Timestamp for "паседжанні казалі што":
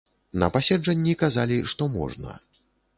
0.55-1.83